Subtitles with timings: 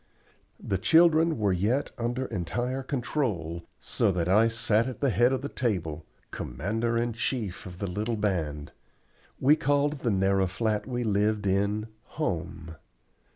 [0.59, 5.43] The children were yet under entire control, so that I sat at the head of
[5.43, 8.71] the table, commander in chief of the little band.
[9.39, 11.85] We called the narrow flat we lived in
[12.17, 12.77] "home."